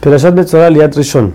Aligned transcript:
Perashat 0.00 0.32
Betzorah 0.32 0.70
Liat 0.70 0.94
Rishon. 0.94 1.34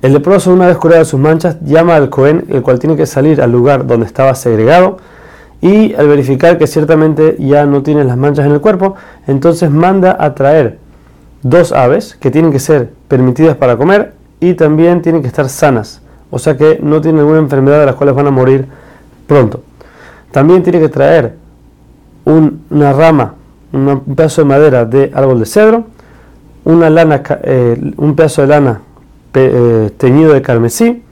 El 0.00 0.14
leproso, 0.14 0.50
una 0.50 0.66
vez 0.66 0.78
curado 0.78 1.04
sus 1.04 1.20
manchas, 1.20 1.58
llama 1.60 1.94
al 1.94 2.08
Cohen, 2.08 2.46
el 2.48 2.62
cual 2.62 2.78
tiene 2.78 2.96
que 2.96 3.04
salir 3.04 3.42
al 3.42 3.52
lugar 3.52 3.86
donde 3.86 4.06
estaba 4.06 4.34
segregado, 4.34 4.96
y 5.60 5.94
al 5.94 6.08
verificar 6.08 6.56
que 6.56 6.66
ciertamente 6.66 7.36
ya 7.38 7.66
no 7.66 7.82
tiene 7.82 8.02
las 8.04 8.16
manchas 8.16 8.46
en 8.46 8.52
el 8.52 8.62
cuerpo, 8.62 8.94
entonces 9.26 9.70
manda 9.70 10.16
a 10.18 10.34
traer 10.34 10.78
dos 11.42 11.72
aves 11.72 12.16
que 12.18 12.30
tienen 12.30 12.50
que 12.50 12.58
ser 12.58 12.90
permitidas 13.08 13.56
para 13.56 13.76
comer 13.76 14.14
y 14.40 14.54
también 14.54 15.02
tienen 15.02 15.20
que 15.20 15.28
estar 15.28 15.48
sanas, 15.48 16.00
o 16.30 16.38
sea 16.38 16.56
que 16.56 16.80
no 16.82 17.00
tienen 17.00 17.20
ninguna 17.20 17.40
enfermedad 17.40 17.80
de 17.80 17.86
las 17.86 17.94
cuales 17.94 18.14
van 18.14 18.26
a 18.26 18.30
morir 18.30 18.66
pronto. 19.26 19.62
También 20.32 20.62
tiene 20.62 20.80
que 20.80 20.88
traer 20.88 21.34
una 22.24 22.92
rama, 22.92 23.34
un 23.72 24.00
pedazo 24.00 24.40
de 24.40 24.48
madera 24.48 24.84
de 24.84 25.12
árbol 25.14 25.38
de 25.38 25.46
cedro, 25.46 25.84
una 26.64 26.90
lana, 26.90 27.22
eh, 27.42 27.92
un 27.96 28.14
pedazo 28.14 28.42
de 28.42 28.48
lana 28.48 28.80
eh, 29.34 29.90
teñido 29.96 30.32
de 30.32 30.42
carmesí 30.42 31.02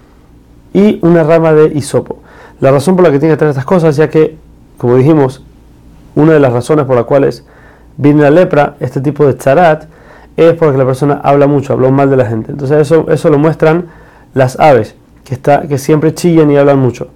y 0.73 0.99
una 1.03 1.23
rama 1.25 1.53
de 1.53 1.67
hisopo. 1.75 2.21
La 2.61 2.71
razón 2.71 2.97
por 2.97 3.05
la 3.05 3.11
que 3.11 3.19
tiene 3.19 3.35
que 3.35 3.39
traer 3.39 3.51
estas 3.51 3.65
cosas, 3.65 3.97
ya 3.97 4.09
que, 4.11 4.37
como 4.77 4.97
dijimos, 4.97 5.45
una 6.15 6.35
de 6.35 6.41
las 6.41 6.53
razones 6.53 6.85
por 6.85 6.97
las 6.97 7.07
cuales 7.07 7.45
viene 7.97 8.23
la 8.23 8.31
lepra, 8.31 8.77
este 8.81 9.01
tipo 9.01 9.27
de 9.27 9.37
charat, 9.37 9.85
es 10.37 10.55
porque 10.55 10.79
la 10.79 10.87
persona 10.87 11.21
habla 11.23 11.47
mucho, 11.47 11.73
habló 11.73 11.91
mal 11.91 12.11
de 12.11 12.17
la 12.17 12.27
gente. 12.27 12.53
Entonces 12.53 12.79
eso, 12.79 13.07
eso 13.11 13.31
lo 13.31 13.39
muestran 13.39 13.87
las 14.35 14.59
aves, 14.61 14.95
que, 15.25 15.35
está, 15.35 15.63
que 15.63 15.79
siempre 15.79 16.15
chillan 16.15 16.51
y 16.51 16.57
hablan 16.57 16.79
mucho. 16.79 17.09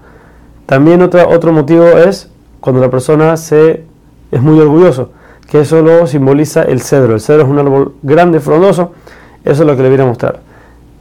También 0.66 1.02
otro, 1.02 1.28
otro 1.28 1.52
motivo 1.52 1.84
es 1.84 2.30
cuando 2.60 2.80
la 2.80 2.90
persona 2.90 3.36
se, 3.36 3.84
es 4.30 4.42
muy 4.42 4.58
orgulloso 4.58 5.10
que 5.48 5.60
eso 5.60 5.82
lo 5.82 6.06
simboliza 6.06 6.62
el 6.62 6.80
cedro. 6.80 7.14
El 7.14 7.20
cedro 7.20 7.42
es 7.42 7.48
un 7.48 7.58
árbol 7.58 7.94
grande, 8.02 8.40
frondoso, 8.40 8.92
eso 9.44 9.62
es 9.62 9.66
lo 9.66 9.76
que 9.76 9.82
le 9.82 9.88
viene 9.88 10.04
a 10.04 10.06
mostrar. 10.06 10.40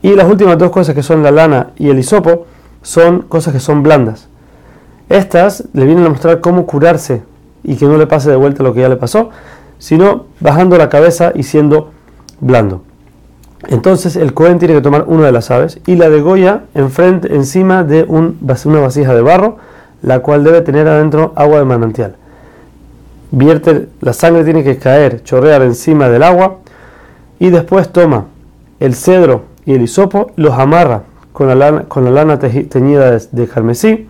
Y 0.02 0.16
las 0.16 0.30
últimas 0.30 0.58
dos 0.58 0.72
cosas 0.72 0.96
que 0.96 1.04
son 1.04 1.24
la 1.24 1.32
lana 1.32 1.72
y 1.78 1.90
el 1.90 2.00
hisopo 2.00 2.46
son 2.82 3.22
cosas 3.22 3.54
que 3.54 3.60
son 3.60 3.84
blandas. 3.84 4.28
Estas 5.10 5.64
le 5.74 5.86
vienen 5.86 6.06
a 6.06 6.10
mostrar 6.10 6.42
cómo 6.42 6.66
curarse 6.66 7.24
y 7.64 7.76
que 7.76 7.86
no 7.86 7.98
le 7.98 8.08
pase 8.08 8.30
de 8.30 8.36
vuelta 8.36 8.64
lo 8.64 8.74
que 8.74 8.82
ya 8.82 8.90
le 8.90 8.98
pasó, 8.98 9.30
sino 9.78 10.26
bajando 10.40 10.78
la 10.78 10.90
cabeza 10.90 11.32
y 11.34 11.44
siendo 11.44 11.92
blando. 12.42 12.84
Entonces 13.68 14.18
el 14.18 14.34
Cohen 14.34 14.60
tiene 14.60 14.74
que 14.74 14.82
tomar 14.82 15.06
una 15.08 15.26
de 15.26 15.32
las 15.32 15.50
aves 15.50 15.80
y 15.86 15.96
la 15.96 16.10
degolla 16.10 16.64
enfrente, 16.74 17.34
encima 17.34 17.86
de 17.86 18.04
un, 18.04 18.38
una 18.66 18.80
vasija 18.82 19.16
de 19.16 19.22
barro, 19.22 19.58
la 20.02 20.20
cual 20.20 20.44
debe 20.44 20.60
tener 20.62 20.88
adentro 20.90 21.32
agua 21.38 21.60
de 21.60 21.66
manantial 21.66 22.18
vierte, 23.34 23.90
la 24.02 24.14
sangre 24.14 24.44
tiene 24.44 24.64
que 24.64 24.78
caer, 24.78 25.24
chorrear 25.24 25.64
encima 25.64 26.08
del 26.08 26.22
agua 26.22 26.60
y 27.40 27.50
después 27.50 27.92
toma 27.92 28.28
el 28.80 28.94
cedro 28.94 29.46
y 29.66 29.74
el 29.74 29.82
hisopo, 29.82 30.32
los 30.36 30.54
amarra 30.54 31.04
con 31.32 31.48
la 31.48 31.56
lana, 31.56 31.84
con 31.86 32.06
la 32.06 32.12
lana 32.12 32.38
teñida 32.38 33.18
de, 33.18 33.48
carmesí 33.48 34.08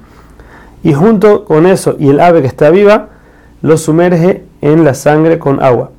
y 0.83 0.93
junto 0.93 1.45
con 1.45 1.65
eso 1.65 1.95
y 1.97 2.09
el 2.09 2.19
ave 2.19 2.41
que 2.41 2.47
está 2.47 2.69
viva, 2.69 3.09
lo 3.61 3.77
sumerge 3.77 4.43
en 4.61 4.83
la 4.83 4.93
sangre 4.93 5.39
con 5.39 5.63
agua. 5.63 5.91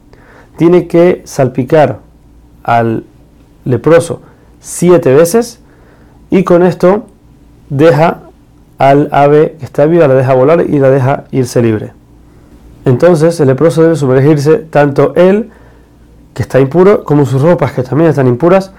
Tiene 0.59 0.87
que 0.87 1.23
salpicar 1.25 2.01
al 2.63 3.05
leproso 3.65 4.21
siete 4.61 5.15
veces 5.15 5.61
y 6.29 6.45
con 6.45 6.63
esto 6.63 7.07
deja 7.71 8.21
al 8.77 9.09
ave 9.13 9.57
que 9.59 9.65
está 9.65 9.87
viva, 9.87 10.09
la 10.09 10.15
deja 10.15 10.35
volar 10.35 10.61
y 10.69 10.79
la 10.79 10.91
deja 10.91 11.25
irse 11.31 11.63
libre. 11.63 11.93
Entonces 12.85 13.39
el 13.41 13.49
leproso 13.49 13.83
debe 13.83 13.97
sumergirse 13.97 14.59
tanto 14.59 15.15
él, 15.15 15.51
que 16.35 16.43
está 16.43 16.61
impuro, 16.61 17.05
como 17.05 17.27
sus 17.27 17.43
ropas, 17.43 17.73
que 17.73 17.83
también 17.83 18.11
están 18.11 18.27
impuras, 18.27 18.73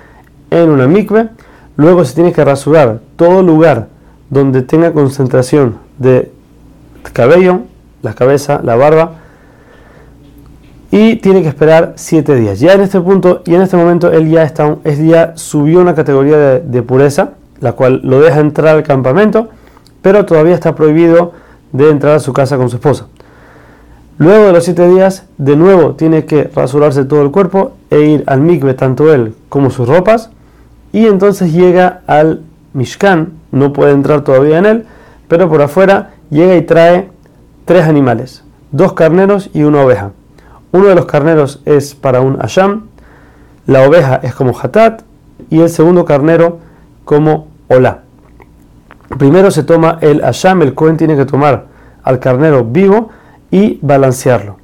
en 0.52 0.70
una 0.70 0.88
mikve. 0.88 1.30
Luego 1.78 2.06
se 2.06 2.16
tiene 2.16 2.32
que 2.32 2.44
rasurar 2.44 3.00
todo 3.16 3.42
lugar 3.42 3.88
donde 4.30 4.62
tenga 4.62 4.92
concentración 4.94 5.78
de 5.98 6.32
cabello, 7.14 7.62
la 8.02 8.14
cabeza, 8.14 8.62
la 8.64 8.76
barba, 8.76 9.14
y 10.92 11.18
tiene 11.18 11.42
que 11.42 11.50
esperar 11.50 11.94
siete 11.96 12.36
días. 12.36 12.60
Ya 12.60 12.74
en 12.74 12.82
este 12.82 13.02
punto 13.02 13.42
y 13.46 13.56
en 13.56 13.62
este 13.62 13.76
momento 13.76 14.12
él 14.12 14.30
ya, 14.30 14.44
está, 14.44 14.78
ya 14.84 15.34
subió 15.36 15.82
una 15.82 15.96
categoría 15.96 16.60
de 16.60 16.82
pureza, 16.84 17.32
la 17.60 17.74
cual 17.74 18.02
lo 18.04 18.22
deja 18.22 18.40
entrar 18.40 18.76
al 18.76 18.84
campamento, 18.84 19.50
pero 20.02 20.26
todavía 20.26 20.54
está 20.54 20.76
prohibido 20.76 21.34
de 21.72 21.90
entrar 21.90 22.16
a 22.16 22.20
su 22.20 22.32
casa 22.32 22.58
con 22.58 22.70
su 22.70 22.78
esposa. 22.78 23.08
Luego 24.18 24.46
de 24.46 24.54
los 24.54 24.64
siete 24.64 24.88
días, 24.88 25.26
de 25.38 25.58
nuevo 25.58 25.96
tiene 25.96 26.24
que 26.24 26.50
rasurarse 26.56 27.04
todo 27.04 27.22
el 27.22 27.32
cuerpo 27.32 27.74
e 27.90 28.00
ir 28.02 28.24
al 28.28 28.40
mikve, 28.40 28.74
tanto 28.74 29.14
él 29.14 29.36
como 29.50 29.70
sus 29.70 29.90
ropas, 29.90 30.30
y 30.94 31.08
entonces 31.08 31.52
llega 31.52 32.02
al 32.08 32.42
Mishkan, 32.72 33.34
no 33.52 33.74
puede 33.74 33.92
entrar 33.92 34.24
todavía 34.24 34.58
en 34.58 34.66
él, 34.66 34.86
pero 35.28 35.50
por 35.50 35.62
afuera 35.62 36.12
llega 36.30 36.56
y 36.56 36.62
trae 36.62 37.10
tres 37.66 37.86
animales, 37.86 38.44
dos 38.72 38.94
carneros 38.94 39.50
y 39.54 39.64
una 39.64 39.82
oveja. 39.82 40.12
Uno 40.72 40.88
de 40.88 40.96
los 40.96 41.06
carneros 41.06 41.62
es 41.66 41.94
para 41.94 42.22
un 42.22 42.42
asham, 42.42 42.88
la 43.68 43.82
oveja 43.82 44.22
es 44.24 44.34
como 44.34 44.58
hatat 44.58 45.02
y 45.50 45.60
el 45.60 45.70
segundo 45.70 46.06
carnero 46.06 46.60
como 47.04 47.48
olá. 47.68 48.04
Primero 49.18 49.52
se 49.52 49.64
toma 49.64 49.98
el 50.00 50.24
asham, 50.24 50.62
el 50.62 50.74
cohen 50.74 50.96
tiene 50.96 51.18
que 51.18 51.26
tomar 51.26 51.66
al 52.04 52.20
carnero 52.20 52.64
vivo, 52.64 53.10
y 53.56 53.80
balancearlo. 53.82 54.58